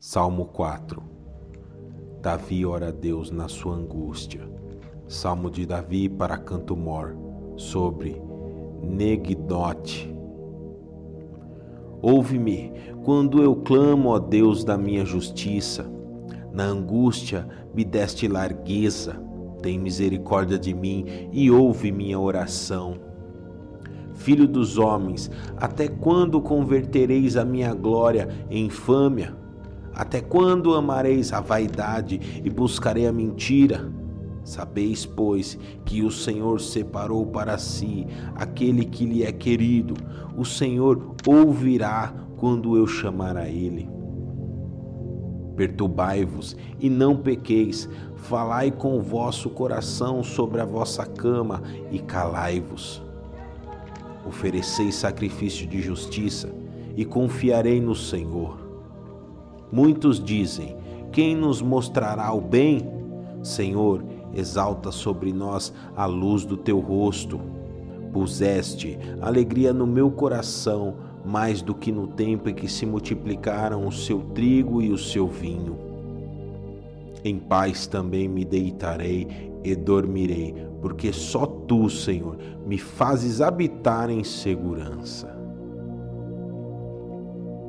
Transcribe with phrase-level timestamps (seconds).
[0.00, 1.02] Salmo 4
[2.22, 4.48] Davi ora a Deus na sua angústia.
[5.08, 7.16] Salmo de Davi para canto mor
[7.56, 8.22] sobre
[8.80, 10.16] Negdote.
[12.00, 12.72] Ouve-me
[13.02, 15.90] quando eu clamo, ó Deus da minha justiça.
[16.52, 19.20] Na angústia me deste largueza.
[19.60, 23.00] Tem misericórdia de mim e ouve minha oração.
[24.14, 29.47] Filho dos homens, até quando convertereis a minha glória em infâmia?
[29.98, 33.90] Até quando amareis a vaidade e buscarei a mentira?
[34.44, 39.94] Sabeis, pois, que o Senhor separou para si aquele que lhe é querido.
[40.36, 43.90] O Senhor ouvirá quando eu chamar a ele.
[45.56, 51.60] Perturbai-vos e não pequeis, falai com o vosso coração sobre a vossa cama
[51.90, 53.02] e calai-vos.
[54.24, 56.48] Ofereceis sacrifício de justiça
[56.96, 58.67] e confiarei no Senhor.
[59.70, 60.76] Muitos dizem:
[61.12, 62.86] Quem nos mostrará o bem?
[63.42, 67.40] Senhor, exalta sobre nós a luz do teu rosto.
[68.12, 73.92] Puseste alegria no meu coração, mais do que no tempo em que se multiplicaram o
[73.92, 75.76] seu trigo e o seu vinho.
[77.24, 84.22] Em paz também me deitarei e dormirei, porque só tu, Senhor, me fazes habitar em
[84.24, 85.36] segurança.